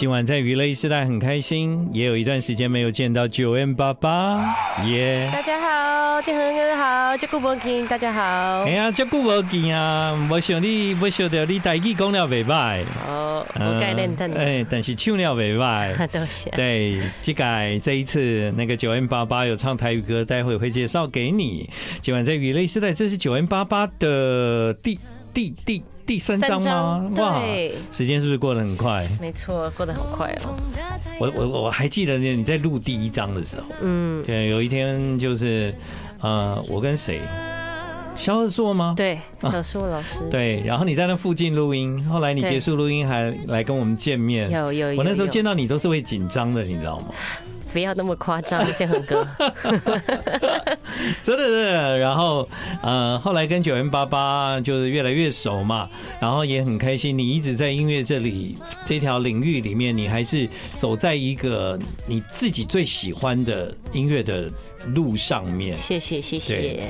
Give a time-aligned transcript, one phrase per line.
[0.00, 5.28] 今晚在娱乐 e 时代很开心，也有一段时间没有见到九 M 八八耶！
[5.30, 8.62] 大家好，建恒哥好，照顾无紧，大家好。
[8.62, 10.16] 哎呀，照顾无紧啊！
[10.30, 14.32] 我想你，我晓得你台语讲了袂歹哦，我该认真。
[14.32, 15.94] 哎，但是唱了袂歹。
[16.08, 16.48] 多谢。
[16.52, 21.68] 对，这改这一次那个九 M 八八有唱台语歌，待会会介绍给你。
[22.00, 24.98] 今晚在娱乐 e 时代，这是九 M 八八的第
[25.32, 25.82] 第第。
[26.06, 27.08] 第三章吗？
[27.18, 27.40] 哇，
[27.92, 29.08] 时间是不是过得很快？
[29.20, 30.56] 没错，过得很快哦。
[31.20, 35.72] 我我我还记得你你在录第一章的时候，嗯，对，有一天就是，
[36.20, 37.20] 呃，我跟谁？
[38.16, 38.92] 肖二硕吗？
[38.96, 40.28] 对，萧二硕老师。
[40.32, 44.50] 对，然后你在那附近录音，后来你结束录音还来跟我们见面。
[44.50, 44.98] 有有有。
[44.98, 47.06] 我那时候见到你都是会紧张的，你知道吗？
[47.72, 49.26] 不要那么夸张，建恒哥。
[51.22, 52.48] 真的是，然后
[52.82, 55.88] 呃，后来跟 9m88 就是越来越熟嘛，
[56.20, 57.16] 然后也很开心。
[57.16, 64.50] 你一直在音乐这里这条领域里面，你还是走在一个你自己最喜欢的音乐的
[64.94, 65.76] 路上面。
[65.76, 66.80] 谢谢谢谢。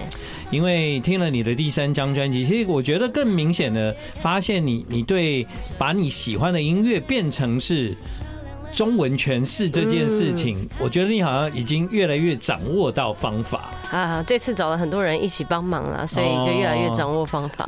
[0.50, 5.46] 因为听了你的第三张专辑，其实我觉得更明显的发现你，你对
[5.78, 7.94] 把你喜欢的音乐变成是。
[8.80, 14.24] 中文诠释这件事情，我觉得你好像已经越来越掌握到方法啊！
[14.26, 17.66] 这次找了很多人一起帮忙了，所以就越来越掌握方法。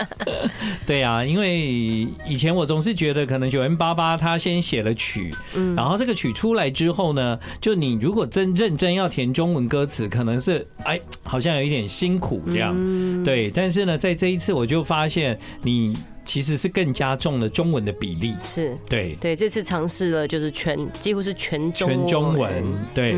[0.84, 5.34] 对啊，因为以前我总是觉得，可能 9m88 他先写了曲，
[5.74, 12.76] 然后这个曲出来之后呢，就你如果真认真要填中文歌词，可能是哎，好像有一点辛苦这样。
[13.24, 15.96] 对，但是呢，在这一次我就发现你。
[16.28, 22.62] 其实是更加重了中文的比例，是对对，这次尝试了就是全几乎是全中全中文，
[22.92, 23.14] 对。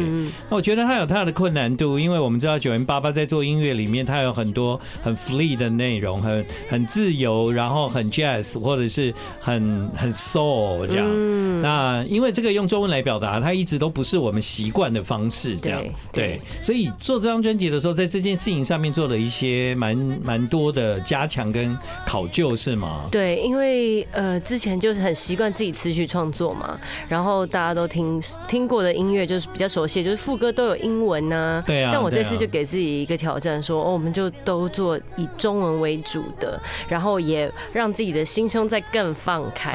[0.48, 11.05] 那我觉得它有它的困难度，因为我们知道九零八八在做音乐里面，它有很多很 free 的内容，很很自由，然后很 jazz 或者是很很 soul 这样。
[11.11, 16.41] 嗯那因为这个用中文来表达，它一直都不是我们习惯的方式，这样对。
[16.62, 21.77] 所以做这张专辑的时候，在这件事情上面做了一些蛮蛮多的加强跟
[22.07, 22.99] 考究，是吗？
[23.11, 26.78] 对，因为呃，之前就是很习惯自己词曲创作嘛，
[27.08, 31.64] 然后大家都听听过的音乐就是比较熟悉，就是副歌都有英文呢。
[31.66, 31.90] 对啊。
[31.92, 39.72] 但我这次就给自己一个挑战，说哦，我们就都做以中文为主的，然后也让自己的心胸再更放开，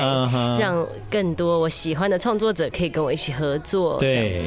[0.60, 3.98] 让更多我喜欢的创作者可以跟我一起合作。
[4.00, 4.44] 对，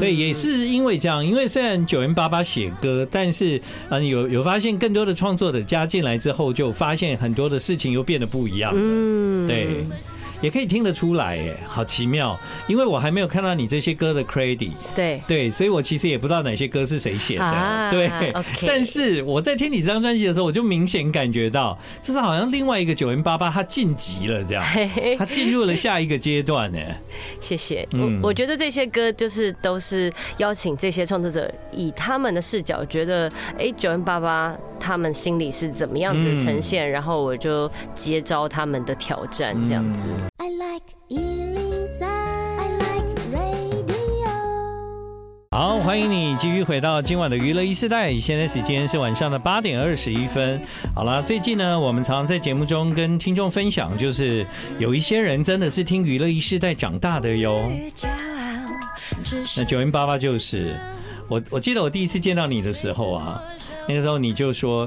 [0.00, 3.60] 对，也是因为这样，因为虽然九零八八写歌，但是
[3.90, 8.15] 嗯，有有发现更多的创作者加进来之后，就发现很多的事情又变。
[8.16, 9.84] 变得不一样，嗯，对。
[10.40, 15.20] 也可以听得出来，哎，好奇妙，因为我还没有看到你这些歌的 credit，对。
[15.26, 18.08] 对，所以我其实也不知道哪些歌是谁写的，啊、对。
[18.08, 24.64] Okay 但是我在听你这张专辑的时候，我就明显感觉到，这是好像另外一个九零八八他晋级了这样，
[25.18, 26.78] 他进入了下一个阶段呢。
[27.40, 40.00] 谢谢，我我觉得这些歌就是都是邀请这些创作者以他们的视角，觉得哎九零八八他们心里是怎么样子呈现，然后我就接招他们的挑战这样子。
[40.38, 44.28] I like 103, I like radio。
[45.50, 48.14] 好，欢迎你继续回到今晚的娱乐一世代。
[48.18, 50.60] 现在时间是晚上的八点二十一分。
[50.94, 54.46] 好了，最近呢，我们常常在节目中跟听众分享，就是
[54.78, 57.58] 有一些人真的是听娱乐一世代长大的哟。
[59.56, 60.78] 那九零八八就是
[61.28, 63.42] 我，我记得我第一次见到你的时候啊，
[63.88, 64.86] 那个时候你就说。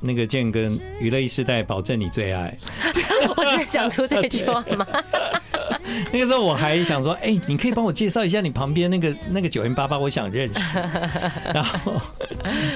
[0.00, 0.60] 那个建哥
[1.00, 2.56] 娱乐一时代保证你最爱，
[3.36, 4.86] 我在讲出这句话吗？
[6.12, 10.54] 那个时候我还想说，哎，你可以帮我介绍一下你旁边那个那个九零八八我想认识。
[11.54, 11.92] 然后，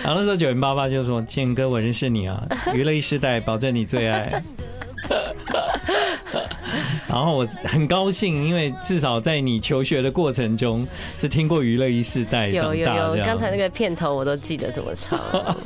[0.03, 2.43] 然后那时候九零八八就说：“建哥，我认识你啊，
[2.75, 4.43] 娱乐一时代保证你最爱。”
[7.11, 10.87] 然后我很高兴，因为至少在你求学的过程中
[11.19, 12.47] 是听过娱乐一世代。
[12.47, 15.19] 有有有，刚才那个片头我都记得怎么唱。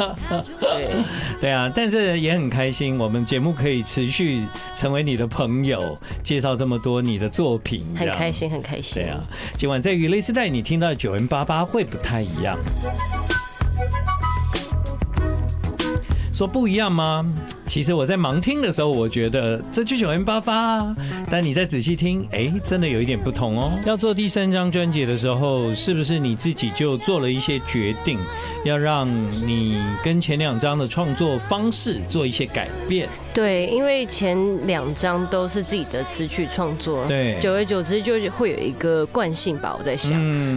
[0.58, 1.04] 对
[1.42, 4.42] 对啊，但是也很开心，我们节目可以持续
[4.74, 9.02] 成为你的朋友，介绍这么多你的作品，很开心很开心。
[9.02, 9.20] 对啊，
[9.58, 12.56] 今晚在娱乐 e 世代你听到的 9m88 会不太一样，
[16.32, 17.26] 说不一样吗？
[17.66, 20.94] 其实我在盲听的时候，我觉得这就 9m88，
[21.30, 23.72] 但你再仔细听，哎，真的有一点不同哦。
[23.84, 28.18] 要做第三张专辑的时候，是不是你自己就做了一些决定，
[28.64, 29.08] 要让
[29.46, 33.08] 你跟前两张的创作方式做一些改变？
[33.32, 39.74] 对，因为前两张都是自己的词曲创作，对，久而久之就会有一个惯性吧。
[39.76, 40.12] 我在想，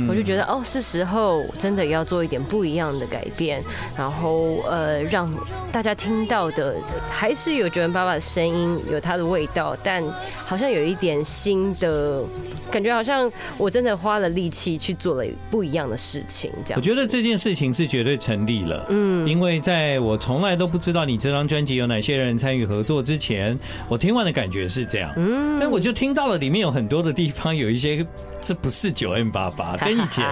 [0.07, 3.63] 我就觉得哦，是时候真的要做一点不一样的改变，
[3.97, 5.33] 然后呃，让
[5.71, 6.75] 大家听到的。
[7.09, 10.03] 还是有 9m88 的声音，有它的味道，但
[10.45, 12.23] 好像有一点新的
[12.71, 16.51] 感觉，好像我真的花了力气去做了不一样的事情。
[16.65, 18.85] 这样，我觉得这件事情是绝对成立了。
[18.89, 23.57] 嗯，因为在我从来都不知道你这张专辑有哪些人参与合作之前，
[23.87, 25.11] 我听完的感觉是这样。
[25.17, 28.05] 嗯，但我就听到了里面有很多的地方有一些。
[28.41, 30.25] 这不是九 N 八八 跟以前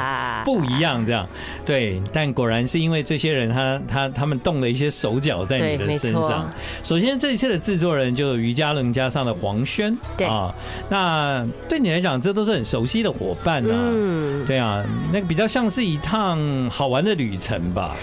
[0.45, 1.27] 不一样，这样
[1.65, 2.01] 对。
[2.13, 6.49] 但果然是因为这些人他，他他他们动了一些手脚在你的身上。
[6.83, 10.53] 首先，这一次的制作人就于嘉伦加上了黄轩，对啊。
[10.89, 13.69] 那对你来讲，这都是很熟悉的伙伴啊。
[13.71, 17.95] 嗯，对啊，那个比较像是一趟好玩的旅程吧。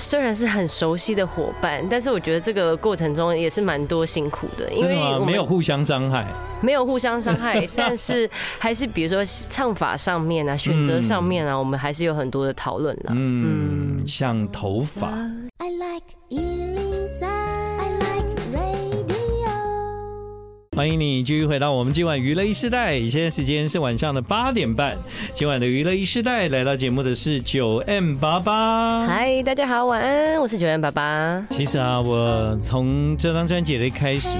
[0.00, 6.26] 虽然是很熟悉的伙伴，但是我觉得这个过程中也是蛮多辛苦的，因为没有互相伤害，
[6.62, 13.12] 没有互相伤害， 但是还是比如说唱法上面啊，选择上面啊，我们还是有很多的讨论了。
[13.14, 15.12] 嗯，像头发。
[20.80, 24.96] 欢迎你继续回到我们今晚娱乐一世代，现在时间是晚上的八点半。
[25.34, 29.04] 今晚的娱乐一世代来到节目的是九 M 八八。
[29.06, 31.46] 嗨，大家好，晚安，我是九 M 八八。
[31.50, 34.38] 其实啊，我从这张专辑的一开始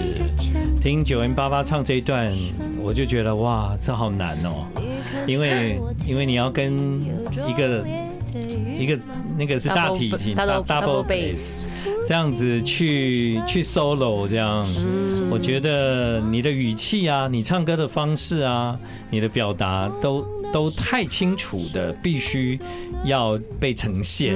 [0.83, 2.35] 听九 M 八八唱这一段，
[2.81, 4.67] 我就觉得哇，这好难哦，
[5.27, 7.03] 因为因为你要跟
[7.47, 7.85] 一个
[8.79, 8.99] 一个
[9.37, 11.69] 那个是大提琴，double, double bass。
[12.06, 14.67] 这样子去去 solo 这样，
[15.31, 18.79] 我觉得你的语气啊，你唱歌的方式啊，
[19.11, 22.58] 你的表达都都太清楚的，必须
[23.05, 24.35] 要被呈现，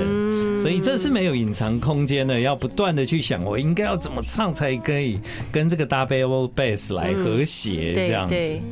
[0.58, 5.19] 所以这是没有隐藏空间的，要不断的去想，我应该要怎么唱才可以
[5.50, 8.62] 跟这个 double bass 来和谐这样子，对。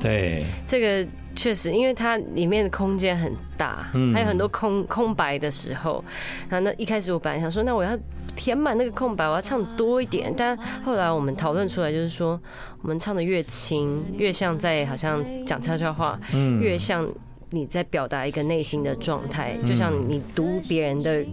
[0.00, 1.06] 对，这个。
[1.34, 6.04] 确实，因为它里面的空间很大，还有很多空空白的时候。
[6.48, 7.98] 然后那一开始我本来想说，那我要
[8.36, 10.32] 填满那个空白，我要唱多一点。
[10.36, 12.40] 但后来我们讨论出来，就是说，
[12.82, 16.18] 我们唱的越轻，越像在好像讲悄悄话，
[16.60, 17.08] 越像
[17.50, 21.24] 你在表达一个内心的状态，就像你读别人的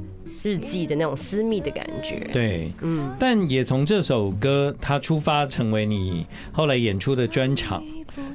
[0.44, 2.28] 日记的那种私密的感觉。
[2.32, 3.14] 对，嗯。
[3.20, 7.84] 但也从这首歌它出发，成为你后来演出的专场。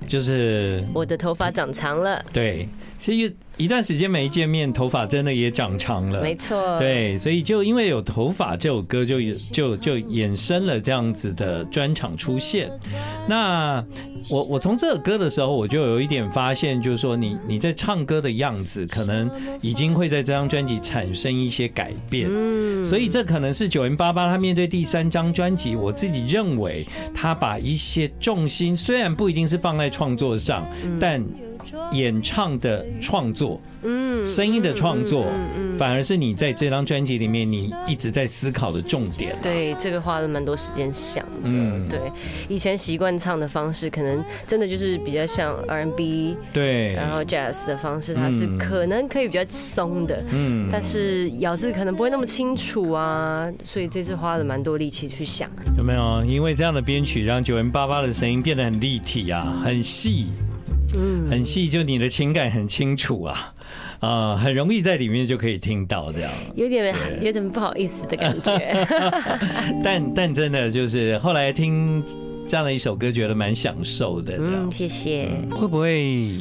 [0.07, 2.69] 就是我的头发长长了，对，
[3.13, 3.35] 其实。
[3.57, 6.21] 一段时间没见面，头发真的也长长了。
[6.21, 12.69] 没错，对，所以就因为有头发这首歌就，就就就衍生了这样子的专场出现。
[13.29, 13.81] 那
[14.29, 19.31] 我我从这首歌的时候，我就有一点发现，就是说你你在唱歌的样子，可能
[19.61, 22.27] 已经会在这张专辑产生一些改变。
[22.29, 26.85] 嗯，所以这可能是九零八八他面对第三张专辑，我自己认为
[27.15, 30.67] 他把一些重心虽然不一定是放在创作上，
[30.99, 31.25] 但。
[31.93, 35.27] 演唱的创作，嗯，声音的创作，
[35.57, 39.37] 嗯反而是你在这张专辑里面你一直在思考的重点。
[39.43, 41.41] 对，这个花了蛮多时间想的。
[41.45, 41.99] 嗯，对，
[42.49, 55.51] 以前习惯唱的方式，可能真的就是比较像 R&B，对，然后 Jazz 的方式，它是可能可以比较松的，嗯，但是咬字可能不会那么清楚啊，所以这次花了蛮多力气去想。
[55.77, 56.25] 有没有？
[56.25, 60.27] 因为这样的编曲，让九零八八的声音变得很立体啊，很细。
[60.97, 63.53] 嗯，很细，就你的情感很清楚啊，
[64.01, 68.87] 啊，很容易在里面就可以听到这样，有点有点不好意思的感觉，
[69.83, 72.03] 但但真的就是后来听
[72.47, 74.37] 这样的一首歌，觉得蛮享受的。
[74.39, 75.31] 嗯，谢谢。
[75.51, 76.37] 会不会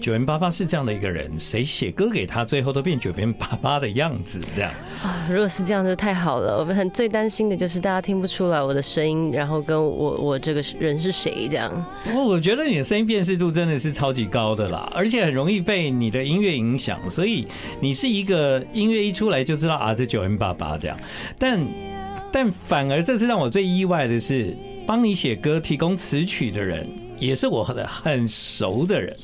[0.00, 4.70] 九零八八是这样的一个人，谁写歌给他，最后都变九零八八的样子，这样
[5.02, 5.28] 啊？
[5.30, 6.58] 如果是这样就太好了。
[6.58, 11.70] 我们很最担心的就是大家听不出来我的声音，然后跟我我这个人是谁这样。
[12.04, 17.46] 不过我觉得你的声音辨识度真的是超级高的啦，而且很容易被你的音乐影响，所以
[17.78, 20.96] 你是一个音乐一出来就知道啊，这九零八八这样。
[21.38, 21.60] 但
[22.32, 26.86] 但反而这次让我最意外的是，帮你写歌、提供词曲的人。
[27.18, 29.16] 也是我很很熟的人，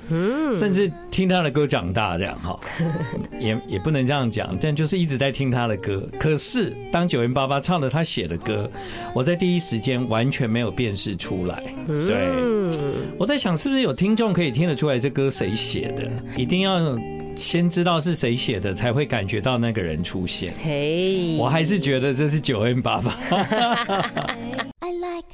[0.54, 2.56] 甚至听他的歌长大这样哈，
[3.40, 6.06] 也也不能这样讲，但就是一直在听他的歌。
[6.16, 8.70] 可是当九零八八唱了他写的歌，
[9.12, 11.60] 我在第一时间完全没有辨识出来。
[11.88, 12.28] 对，
[13.18, 16.08] 我在想是不是有听众可以听得出来这歌谁写的？
[16.36, 16.96] 一定要
[17.34, 20.54] 先知道是谁写的，才会感觉到那个人出现。
[20.62, 22.38] 嘿，我还是觉得这是
[25.18, 25.24] 9m88。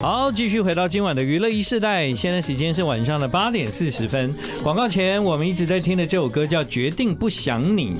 [0.00, 2.14] 好，继续回到今晚的娱乐一世代。
[2.14, 4.34] 现在时间是晚上的八点四十分。
[4.62, 7.96] 广告前，我们一直在听的这首歌叫《决定不想你》。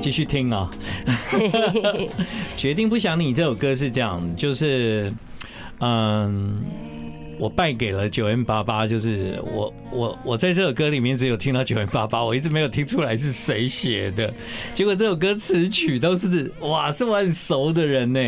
[0.00, 0.70] 继续听啊，
[2.56, 5.12] 《决定不想你》这首歌是这样，就是
[5.80, 6.62] 嗯，
[7.38, 14.32] 我败给了九 N 八八，就是我我我在这首歌里面只有听到九 N 八八，我一直没有听出来是谁写的。
[14.72, 18.20] 结果这首歌词曲都是哇，是我很熟的人呢。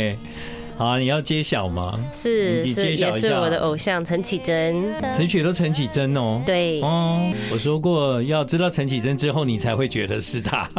[0.77, 1.99] 好啊，你要揭晓吗？
[2.15, 6.43] 是是，也是我的偶像陈绮贞，词曲都陈绮贞哦。
[6.45, 10.69] 对哦，我说过要知道陈绮贞之后，你才会觉得是他。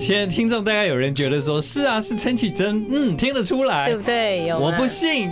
[0.00, 4.46] 现在听众大概有人觉得说，是啊，是陈绮贞，嗯，听得出来，对不对？
[4.46, 5.30] 有，我不信，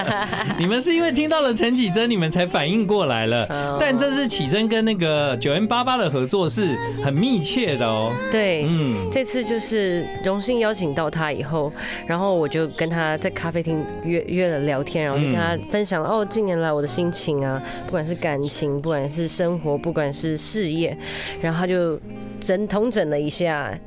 [0.58, 3.76] 你们是因为听到了陈绮贞，你们才反应过来了。
[3.78, 6.74] 但这是绮贞跟那个九 N 八八的合作是
[7.04, 8.10] 很密切的哦。
[8.32, 11.70] 对，嗯，这次就是荣幸邀请到他以后，
[12.06, 20.96] 然后我就跟他在咖啡厅约约了聊天，然后就跟他分享了哦，近年来我的心情啊，不管是感情，不管是生活，不管是事业，
[21.42, 22.00] 然后他就
[22.40, 23.78] 整统整了一下。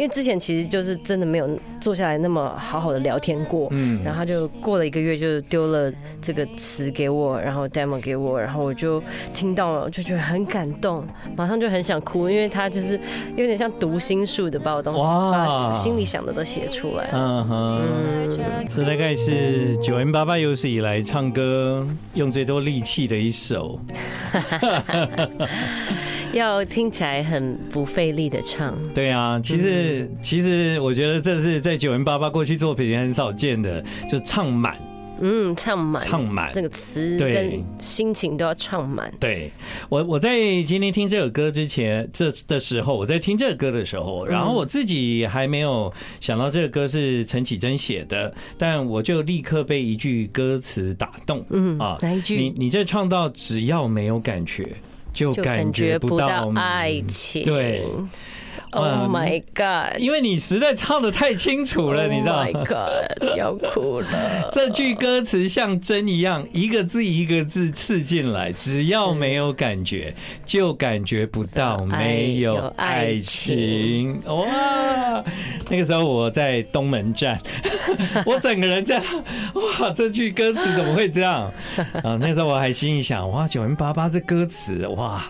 [0.00, 1.46] 因为之前其实就是真的没有
[1.78, 5.92] 坐下来那么好好的聊天过，嗯，然后他就过了一个月就丢了
[6.22, 9.02] 这个词给我，然后 demo 给我，然后我就
[9.34, 12.98] 听到了，就觉得很感动，马上就很想哭，因为他就是
[13.36, 17.82] 有点像读心术的把我东西把心里想的都写出来，嗯哼，
[18.74, 23.78] 这大概是九 M 八八有史以来唱歌用最多力气的一首。
[26.34, 34.76] 要听起来很不费力的唱，对啊，其实其实我觉得这是在九零八八过去作品很少见的，就唱满，
[35.20, 36.52] 嗯，唱满，唱满。
[36.52, 39.12] 这个词跟心情都要唱满。
[39.18, 39.50] 对，
[39.88, 52.36] 我我在今天听这首歌之前，这的时候，我在听这个歌的时候，然后我自己还没有想到这个歌是陈绮贞写的，但我就立刻被一句歌词打动，嗯啊，哪一句？
[52.36, 54.64] 你你这唱到只要没有感觉。
[55.12, 57.42] 就感觉不到爱情。
[57.42, 57.84] 对
[58.72, 59.98] ，Oh my God！
[59.98, 63.36] 因为你实在唱的太清楚了，你知道吗？Oh my God！
[63.36, 64.50] 要哭了。
[64.52, 68.52] 这句歌词像针一样，一个字一个字刺进来。
[68.52, 70.14] 只要没有感觉，
[70.46, 74.20] 就感觉不到没有爱情。
[74.26, 75.24] 哇！
[75.70, 77.38] 那个时候我在东门站，
[78.26, 79.02] 我整个人这样，
[79.54, 79.90] 哇！
[79.94, 81.44] 这句歌词怎么会这样？
[82.02, 85.24] 啊，那时候我还心里想，哇九零八八这歌词，哇，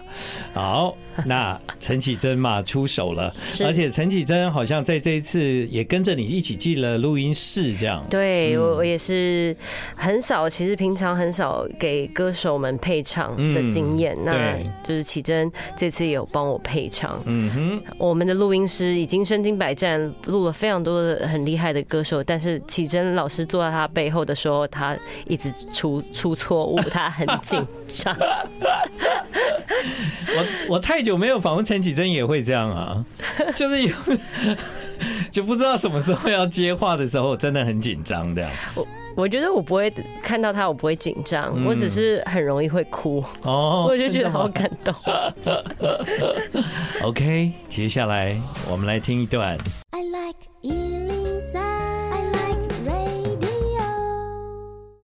[0.54, 3.30] 好，那陈绮贞嘛出手了，
[3.62, 8.02] 而且陈绮贞好像在这一次也跟着你一起进了录音室，这样。
[8.08, 9.54] 对，我我也是
[9.94, 14.56] 很少，其实平常很少给歌手们配唱的经验，那
[14.88, 17.20] 就是绮贞这次也有帮我配唱。
[17.26, 20.00] 嗯哼，我们的录音师已经身经百战。
[20.30, 24.96] 录了非常多的很厉害的歌手，但是启真老师坐在他背后的时候，他
[25.26, 28.16] 一直出出错误，他很紧张。
[30.32, 33.04] 我我太久没有访问陈綺贞，也会这样啊，
[33.56, 33.94] 就是有
[35.30, 38.50] 就不知道什么时候要接话的时候，真的很紧张这样。
[38.74, 38.86] 我
[39.28, 39.90] 觉得我不会
[40.22, 43.22] 看到他，我不会紧张，我只是很容易会哭。
[43.44, 44.94] 哦， 我就觉得好感动。
[47.02, 48.36] OK，接下来
[48.70, 49.56] 我们来听一段。
[49.90, 50.89] I like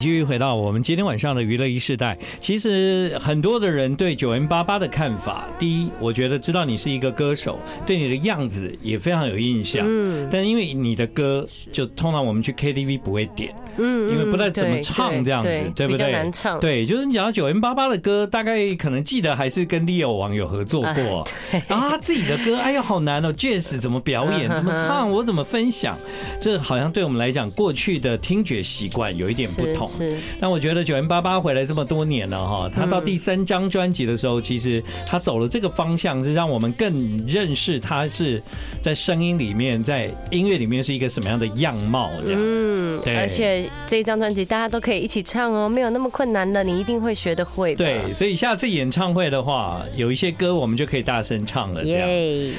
[0.05, 7.57] 继续回到我们今天晚上的娱乐一世代，其实很多的人对 9m88 的看法，第一，我觉得知道你是一个歌手，
[7.87, 9.83] 对你的样子也非常有印象。
[9.83, 16.11] 嗯，但因为你的歌，就通常我们去 KTV 不会点，嗯，因为不太怎么唱这样子，对，不对？
[16.11, 16.59] 难唱。
[16.59, 21.27] 对，就是你讲到 9m88 的歌，大概可能记得还是跟 Leo 王有合作过，
[21.67, 25.97] 然后他自己的歌，哎呀，好难哦， Jazz 怎么表演，怎么唱，我怎么分享，
[26.39, 29.89] 这好像对我们来讲，过去的听觉习惯有一点不同。
[29.95, 38.41] 是，但我觉得九零八八回来这么多年了哈，他到第三张专辑的时候，其实他走了这个方向，是让我们更认识他是
[38.81, 42.11] 在声音里面，在音乐里面是一个什么样的样貌。
[42.25, 43.15] 嗯，对。
[43.15, 47.75] 而且这一张专辑大家都可以一起唱哦，没有那么困难的，你一定会学得会。
[47.75, 51.83] 对，所以下次演唱会的话，有一些歌我们就可以大声唱了。
[51.83, 52.07] 这样。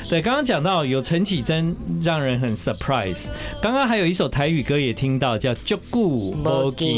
[0.08, 3.28] 对，刚刚讲到有陈绮贞，让人很 surprise。
[3.60, 6.88] 刚刚还有一首台语歌也听到，叫《足久无见》。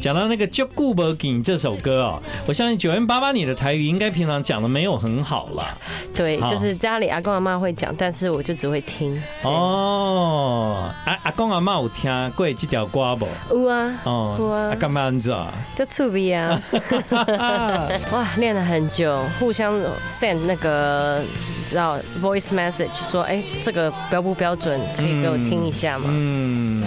[0.00, 5.66] 讲到那个《足久无见》这首歌哦，我相信 9m88 你的台语应该平常讲的没有很好了。
[6.14, 9.20] 对，就是家里阿公阿妈会讲，但是我就只会听。
[9.42, 13.28] 哦，阿阿公阿妈有听过这条歌不？
[13.50, 13.94] 有啊。
[14.04, 14.74] 哦，有啊。
[14.74, 15.48] 干嘛你知道？
[15.74, 16.60] 就趣味啊。
[18.12, 19.74] 哇，练了很久，互相
[20.08, 21.22] send 那个
[21.68, 24.80] 知道 voice message，说哎，这个标不标准？
[24.96, 26.06] 可以给我听一下吗？
[26.08, 26.82] 嗯。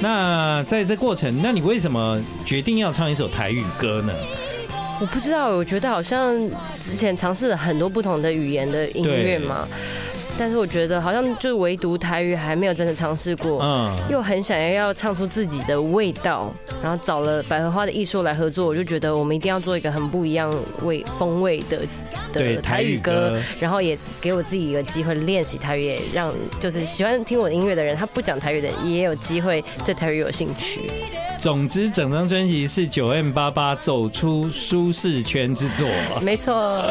[0.00, 4.12] 那在这过程，那你为什么决定要唱一首台语歌呢？
[5.00, 6.34] 我不知道，我觉得好像
[6.80, 9.68] 之前尝试了很多不同的语言的音乐嘛。
[10.38, 16.52] 但是我觉得好像就唯独台语还没有真的尝试过，嗯，又很想要要唱出自己的味道，
[16.82, 21.80] 然后找了百合花的艺术来合作，我就觉得我们一定要做一个很不一样味风味的
[22.32, 30.90] 的台语歌，然后也给我自己一个机会练习台语，也让就是喜欢听我的音乐的人，他不讲台语的也有机会对台语有兴趣。
[31.38, 35.86] 总之，整张专辑是九 M 八八走出舒适圈之作。
[36.20, 36.82] 没错。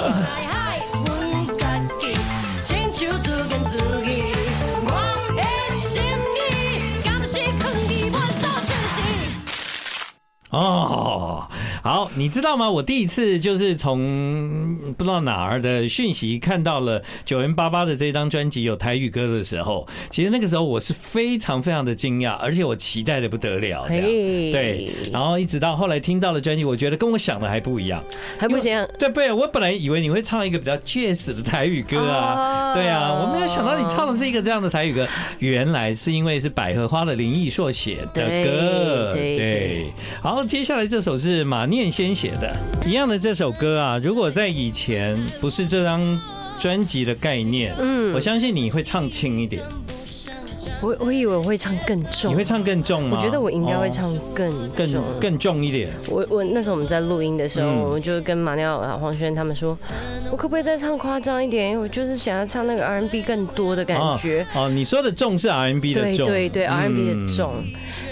[10.52, 11.48] 哦。
[11.86, 12.68] 好，你知道吗？
[12.68, 23.86] 我第一次就是从不知道哪儿的讯息看到了九零八八的这张专辑有台语歌的时候，其实那个时候我是非常非常的惊讶，而且我期待的不得了。
[23.88, 28.04] 对，然后一直到后来听到了专辑，我觉得跟我想的还不一样，
[28.40, 28.76] 还不行。
[28.98, 39.14] 对不，对，我本来以为你会唱一个比较 jazz 的台语歌啊，对啊，我没有想到你唱的是一个这样的台语歌，原来是因为是百合花的林毅硕写的歌。
[39.14, 42.56] 对，好，接下来这首是马念先写的
[42.86, 46.18] 一样的这首歌啊，如果在以前不是这张
[46.58, 49.62] 专辑的概念，嗯，我相信你会唱轻一点。
[50.82, 53.18] 我我以为我会唱更重，你会唱更重吗？
[53.18, 55.90] 我觉得我应该会唱更更更重一点。
[56.10, 59.78] 我我那时候我们在录音的时候，我就跟马尿啊黄轩他们说，
[60.32, 61.72] 我可不可以再唱夸张一点？
[61.72, 64.46] 因为我就是想要唱那个 R&B 更多的感觉。
[64.56, 67.54] 哦，你说的重是 R&B 的重，对对对，R&B 的重。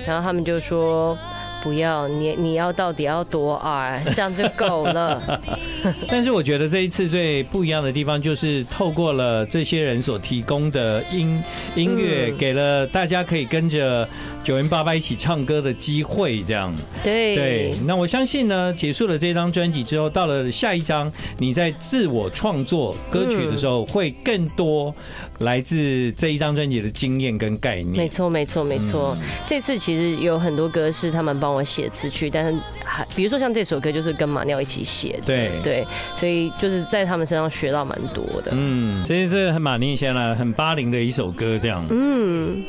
[0.05, 1.17] 然后他们就说。
[1.63, 5.39] 不要你，你要到底要多矮，这样就够了。
[6.09, 11.41] 但是我觉得这一次最不一样的地方，就是透过了这些人所提供的音
[11.75, 14.07] 音乐，给了大家可以跟着
[14.45, 16.43] 9m88 一起唱歌的机会。
[16.43, 16.73] 这样
[17.03, 17.73] 对对。
[17.85, 24.93] 那我相信呢，结束了这张专辑之后，到了下一张，你在自我创作歌曲的时候，会更多。
[25.39, 29.17] 来自这一张专辑的经验跟概念，没错，没错，没错。
[29.45, 38.51] 这次其实有很多歌是他们帮我写词曲，但是还比如说像这首歌就是跟马尿一起写的，对对，所以就是在他们身上学到蛮多的。
[38.53, 41.83] 嗯，这是很马念先了，很八零的一首歌，这样。
[41.89, 42.63] 嗯，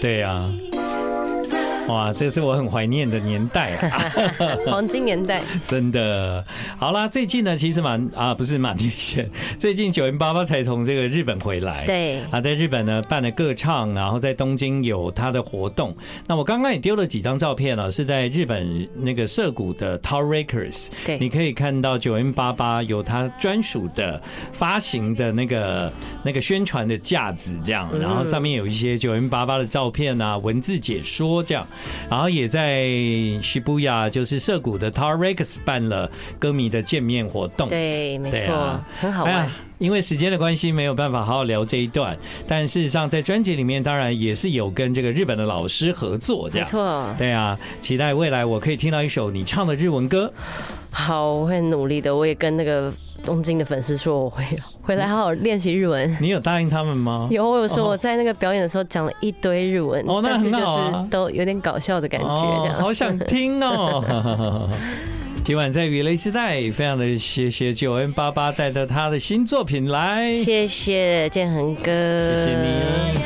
[0.00, 0.52] 对呀、啊。
[1.92, 4.12] 哇，这是我很怀念的年代啊，
[4.68, 6.44] 黄金年代，真的。
[6.76, 15.96] 好啦，最近呢，其实马啊不是马念先，最近九零八八才从这个日本回来，对啊，在日本呢办了歌唱，然后在东京有他的活动。
[16.26, 24.20] 那我刚刚也丢了几张照片了，是在日本那个涩谷的 Tower Records，对，你可以看到九零八八有他专属的
[24.52, 25.90] 发行的那个
[26.22, 31.66] 那个宣传的架子这样，然后上面有一些九零八八的照片啊，文字解说这样。
[32.10, 32.82] 然后也在
[33.42, 37.68] Shibuya，就是涩谷的 Tower Records 办了歌迷的见面活动。
[37.68, 39.34] 对，没错，啊、很好玩。
[39.34, 42.16] 哎、因为时间的关系，没有办法好好聊这一段。
[42.46, 46.66] 但事实上，在专辑里面，当然也是有跟这个日本的老师合作，这样。
[46.66, 47.14] 没错。
[47.18, 50.32] 对啊，期待未来我可以听到一首你唱的日文歌。
[50.90, 52.14] 好，我会努力的。
[52.14, 52.92] 我也跟那个
[53.24, 54.44] 东京的粉丝说，我会
[54.82, 56.16] 回来好好练习日文。
[56.20, 57.28] 你有答应他们吗？
[57.30, 62.74] 有，我有说我在那个表演的时候讲了一堆日文，哦，那很好啊，但是就是都有点搞笑的感觉，这样。
[62.74, 64.68] 好想听哦。
[65.44, 73.18] 今晚在雨雷时代，非常的谢谢九 N 八八带着他的新作品来，谢谢建恒哥，谢谢你。